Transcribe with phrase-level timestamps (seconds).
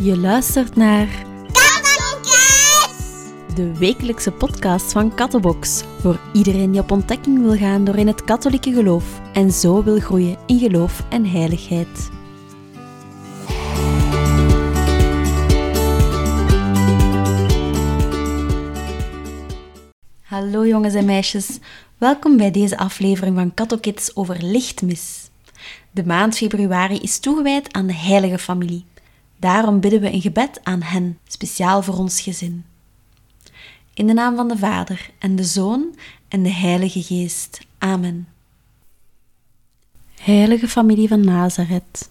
[0.00, 1.08] Je luistert naar
[1.52, 3.04] Kattenkids!
[3.54, 5.82] de wekelijkse podcast van Kattenbox.
[6.00, 9.98] Voor iedereen die op ontdekking wil gaan door in het katholieke geloof en zo wil
[9.98, 12.10] groeien in geloof en heiligheid.
[20.22, 21.58] Hallo jongens en meisjes,
[21.96, 25.30] welkom bij deze aflevering van Kattokids over lichtmis.
[25.90, 28.84] De maand februari is toegewijd aan de heilige familie.
[29.38, 32.64] Daarom bidden we een gebed aan hen, speciaal voor ons gezin.
[33.94, 35.94] In de naam van de Vader en de Zoon
[36.28, 37.60] en de Heilige Geest.
[37.78, 38.28] Amen.
[40.20, 42.10] Heilige familie van Nazareth,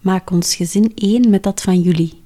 [0.00, 2.22] maak ons gezin één met dat van jullie.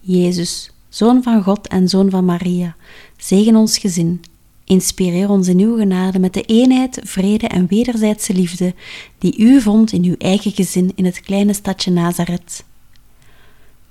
[0.00, 2.76] Jezus, Zoon van God en Zoon van Maria,
[3.16, 4.22] zegen ons gezin.
[4.64, 8.74] Inspireer ons in uw genade met de eenheid, vrede en wederzijdse liefde
[9.18, 12.64] die u vond in uw eigen gezin in het kleine stadje Nazareth.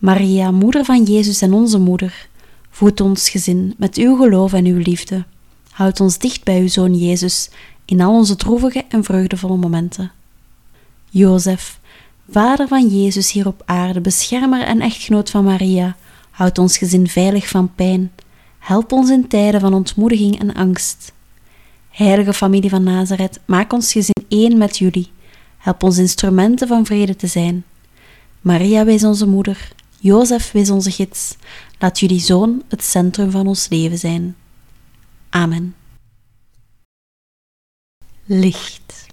[0.03, 2.27] Maria, moeder van Jezus en onze moeder,
[2.69, 5.23] voed ons gezin met uw geloof en uw liefde.
[5.69, 7.49] Houd ons dicht bij uw zoon Jezus
[7.85, 10.11] in al onze droevige en vreugdevolle momenten.
[11.09, 11.79] Jozef,
[12.29, 15.95] vader van Jezus hier op aarde, beschermer en echtgenoot van Maria,
[16.31, 18.11] houd ons gezin veilig van pijn.
[18.59, 21.13] Help ons in tijden van ontmoediging en angst.
[21.89, 25.11] Heilige familie van Nazareth, maak ons gezin één met jullie.
[25.57, 27.63] Help ons instrumenten van vrede te zijn.
[28.41, 29.71] Maria, wees onze moeder.
[30.03, 31.35] Jozef, wees onze gids.
[31.79, 34.35] Laat jullie zoon het centrum van ons leven zijn.
[35.29, 35.75] Amen.
[38.25, 39.05] Licht.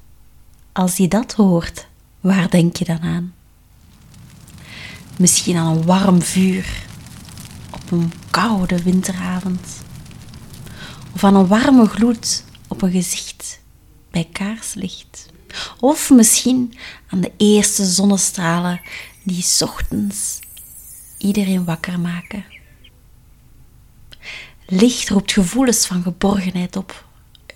[0.72, 1.86] Als je dat hoort,
[2.20, 3.34] waar denk je dan aan?
[5.18, 6.84] Misschien aan een warm vuur
[7.70, 9.66] op een koude winteravond.
[11.14, 13.60] Of aan een warme gloed op een gezicht
[14.10, 15.26] bij kaarslicht.
[15.80, 16.74] Of misschien
[17.08, 18.80] aan de eerste zonnestralen
[19.22, 20.38] die ochtends
[21.22, 22.44] iedereen wakker maken.
[24.66, 27.04] Licht roept gevoelens van geborgenheid op,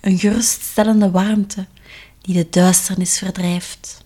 [0.00, 1.66] een geruststellende warmte
[2.20, 4.04] die de duisternis verdrijft.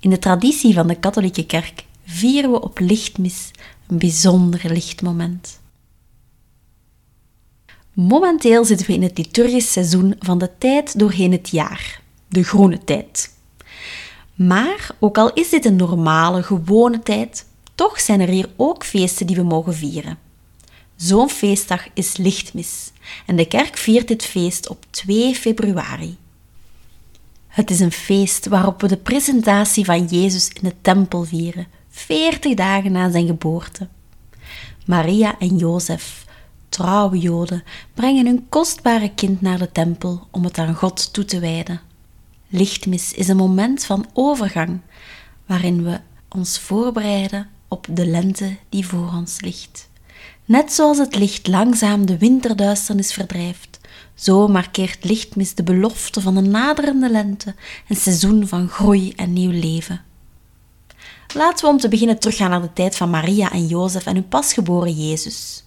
[0.00, 3.50] In de traditie van de katholieke kerk vieren we op lichtmis
[3.86, 5.60] een bijzonder lichtmoment.
[7.92, 12.84] Momenteel zitten we in het liturgisch seizoen van de tijd doorheen het jaar, de groene
[12.84, 13.32] tijd.
[14.34, 17.46] Maar ook al is dit een normale, gewone tijd,
[17.78, 20.18] toch zijn er hier ook feesten die we mogen vieren.
[20.96, 22.92] Zo'n feestdag is Lichtmis
[23.26, 26.16] en de kerk viert dit feest op 2 februari.
[27.46, 32.54] Het is een feest waarop we de presentatie van Jezus in de tempel vieren, 40
[32.54, 33.88] dagen na zijn geboorte.
[34.86, 36.24] Maria en Jozef,
[36.68, 41.40] trouwe Joden, brengen hun kostbare kind naar de tempel om het aan God toe te
[41.40, 41.80] wijden.
[42.48, 44.80] Lichtmis is een moment van overgang
[45.46, 49.88] waarin we ons voorbereiden op de lente die voor ons ligt.
[50.44, 53.78] Net zoals het licht langzaam de winterduisternis verdrijft,
[54.14, 57.54] zo markeert lichtmis de belofte van een naderende lente,
[57.88, 60.02] een seizoen van groei en nieuw leven.
[61.34, 64.28] Laten we om te beginnen teruggaan naar de tijd van Maria en Jozef en hun
[64.28, 65.64] pasgeboren Jezus.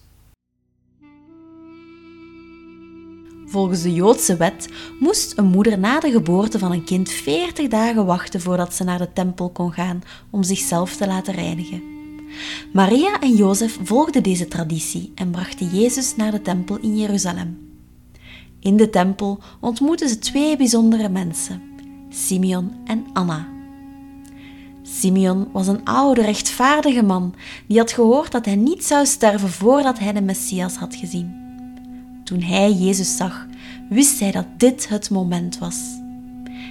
[3.51, 4.69] Volgens de Joodse wet
[4.99, 8.97] moest een moeder na de geboorte van een kind 40 dagen wachten voordat ze naar
[8.97, 11.83] de tempel kon gaan om zichzelf te laten reinigen.
[12.73, 17.79] Maria en Jozef volgden deze traditie en brachten Jezus naar de tempel in Jeruzalem.
[18.59, 21.61] In de tempel ontmoetten ze twee bijzondere mensen,
[22.09, 23.47] Simeon en Anna.
[24.81, 27.33] Simeon was een oude, rechtvaardige man
[27.67, 31.40] die had gehoord dat hij niet zou sterven voordat hij de Messias had gezien.
[32.31, 33.45] Toen hij Jezus zag,
[33.89, 35.75] wist hij dat dit het moment was.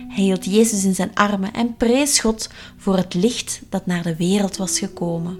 [0.09, 4.17] Hij hield Jezus in zijn armen en prees God voor het licht dat naar de
[4.17, 5.39] wereld was gekomen.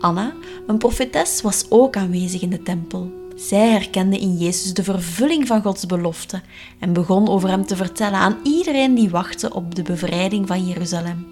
[0.00, 0.32] Anna,
[0.66, 3.12] een profetes, was ook aanwezig in de tempel.
[3.36, 6.42] Zij herkende in Jezus de vervulling van Gods belofte
[6.80, 11.26] en begon over hem te vertellen aan iedereen die wachtte op de bevrijding van Jeruzalem.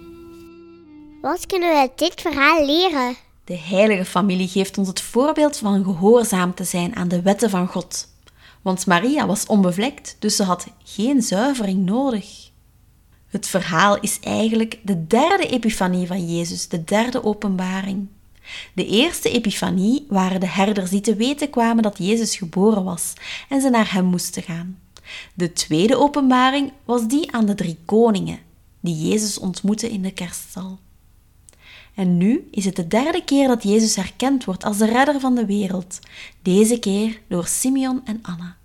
[1.21, 3.15] Wat kunnen we uit dit verhaal leren?
[3.45, 7.67] De heilige familie geeft ons het voorbeeld van gehoorzaam te zijn aan de wetten van
[7.67, 8.07] God.
[8.61, 12.51] Want Maria was onbevlekt, dus ze had geen zuivering nodig.
[13.27, 18.07] Het verhaal is eigenlijk de derde epifanie van Jezus, de derde openbaring.
[18.73, 23.13] De eerste epifanie waren de herders die te weten kwamen dat Jezus geboren was
[23.49, 24.79] en ze naar hem moesten gaan.
[25.33, 28.39] De tweede openbaring was die aan de drie koningen,
[28.79, 30.79] die Jezus ontmoette in de kerststal.
[31.93, 35.35] En nu is het de derde keer dat Jezus herkend wordt als de redder van
[35.35, 35.99] de wereld,
[36.41, 38.57] deze keer door Simeon en Anna.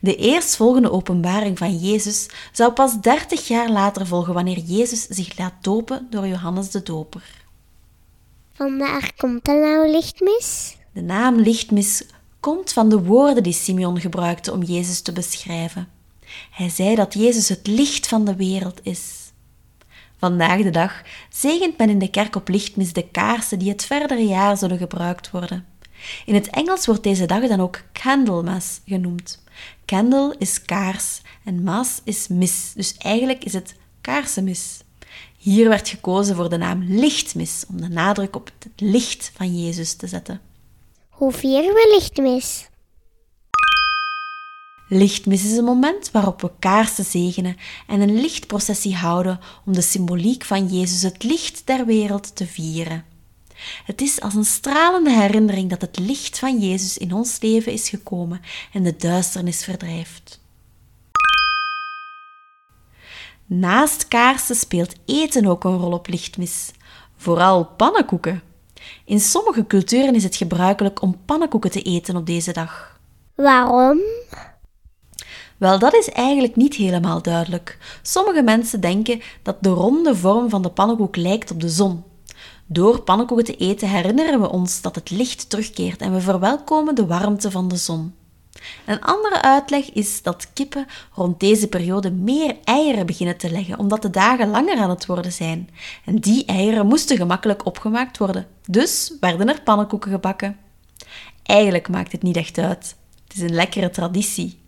[0.00, 5.54] De eerstvolgende openbaring van Jezus zou pas dertig jaar later volgen wanneer Jezus zich laat
[5.60, 7.44] dopen door Johannes de Doper.
[8.52, 10.76] Vandaar komt er nou lichtmis?
[10.92, 12.04] De naam lichtmis
[12.40, 15.88] komt van de woorden die Simeon gebruikte om Jezus te beschrijven.
[16.50, 19.27] Hij zei dat Jezus het licht van de wereld is.
[20.18, 24.26] Vandaag de dag zegent men in de kerk op lichtmis de kaarsen die het verdere
[24.26, 25.66] jaar zullen gebruikt worden.
[26.26, 29.42] In het Engels wordt deze dag dan ook Candlemas genoemd.
[29.84, 34.80] Candle is kaars en mas is mis, dus eigenlijk is het kaarsenmis.
[35.36, 39.94] Hier werd gekozen voor de naam lichtmis om de nadruk op het licht van Jezus
[39.94, 40.40] te zetten.
[41.08, 42.68] Hoe vieren we lichtmis?
[44.90, 47.56] Lichtmis is een moment waarop we kaarsen zegenen
[47.86, 53.04] en een lichtprocessie houden om de symboliek van Jezus, het licht der wereld, te vieren.
[53.84, 57.88] Het is als een stralende herinnering dat het licht van Jezus in ons leven is
[57.88, 58.40] gekomen
[58.72, 60.40] en de duisternis verdrijft.
[63.46, 66.70] Naast kaarsen speelt eten ook een rol op lichtmis,
[67.16, 68.42] vooral pannenkoeken.
[69.04, 72.98] In sommige culturen is het gebruikelijk om pannenkoeken te eten op deze dag.
[73.34, 73.98] Waarom?
[75.58, 77.78] Wel, dat is eigenlijk niet helemaal duidelijk.
[78.02, 82.04] Sommige mensen denken dat de ronde vorm van de pannenkoek lijkt op de zon.
[82.66, 87.06] Door pannenkoeken te eten herinneren we ons dat het licht terugkeert en we verwelkomen de
[87.06, 88.14] warmte van de zon.
[88.86, 94.02] Een andere uitleg is dat kippen rond deze periode meer eieren beginnen te leggen, omdat
[94.02, 95.70] de dagen langer aan het worden zijn.
[96.04, 100.56] En die eieren moesten gemakkelijk opgemaakt worden, dus werden er pannenkoeken gebakken.
[101.42, 102.96] Eigenlijk maakt het niet echt uit.
[103.28, 104.66] Het is een lekkere traditie.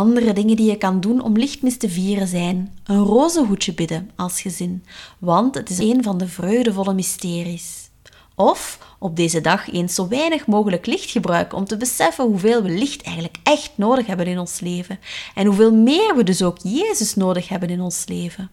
[0.00, 4.40] Andere dingen die je kan doen om lichtmis te vieren zijn een rozenhoedje bidden als
[4.40, 4.84] gezin,
[5.18, 7.90] want het is een van de vreugdevolle mysteries.
[8.34, 12.68] Of op deze dag eens zo weinig mogelijk licht gebruiken om te beseffen hoeveel we
[12.68, 14.98] licht eigenlijk echt nodig hebben in ons leven
[15.34, 18.50] en hoeveel meer we dus ook Jezus nodig hebben in ons leven.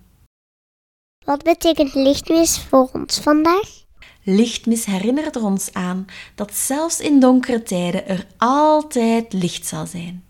[1.25, 3.85] Wat betekent lichtmis voor ons vandaag?
[4.23, 6.05] Lichtmis herinnert er ons aan
[6.35, 10.26] dat zelfs in donkere tijden er altijd licht zal zijn.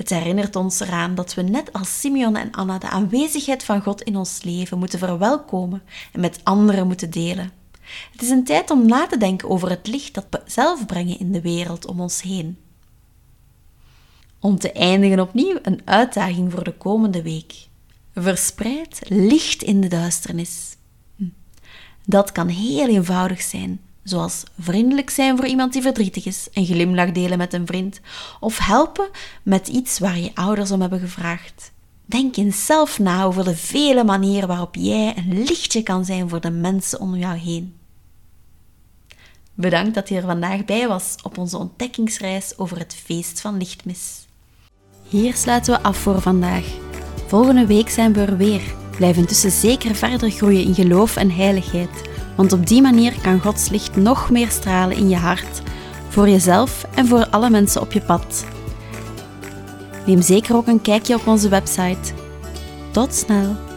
[0.00, 4.02] Het herinnert ons eraan dat we net als Simeon en Anna de aanwezigheid van God
[4.02, 5.82] in ons leven moeten verwelkomen
[6.12, 7.52] en met anderen moeten delen.
[8.12, 11.18] Het is een tijd om na te denken over het licht dat we zelf brengen
[11.18, 12.58] in de wereld om ons heen.
[14.38, 17.54] Om te eindigen opnieuw een uitdaging voor de komende week.
[18.14, 20.76] Verspreid licht in de duisternis.
[21.16, 21.24] Hm.
[22.04, 23.80] Dat kan heel eenvoudig zijn,
[24.10, 28.00] zoals vriendelijk zijn voor iemand die verdrietig is, een glimlach delen met een vriend,
[28.40, 29.08] of helpen
[29.42, 31.72] met iets waar je ouders om hebben gevraagd.
[32.06, 36.40] Denk eens zelf na over de vele manieren waarop jij een lichtje kan zijn voor
[36.40, 37.74] de mensen om jou heen.
[39.54, 44.26] Bedankt dat je er vandaag bij was op onze ontdekkingsreis over het feest van lichtmis.
[45.08, 46.64] Hier sluiten we af voor vandaag.
[47.26, 48.89] Volgende week zijn we er weer.
[49.00, 53.68] Blijf intussen zeker verder groeien in geloof en heiligheid, want op die manier kan Gods
[53.68, 55.62] licht nog meer stralen in je hart,
[56.08, 58.44] voor jezelf en voor alle mensen op je pad.
[60.06, 62.12] Neem zeker ook een kijkje op onze website.
[62.90, 63.69] Tot snel!